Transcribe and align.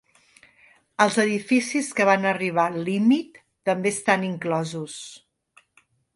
Els 1.03 1.17
edificis 1.23 1.89
que 1.99 2.03
ja 2.05 2.07
van 2.11 2.25
arribar 2.31 2.65
al 2.71 2.79
límit 2.89 3.39
també 3.71 3.93
estan 3.99 4.27
inclosos. 4.33 4.99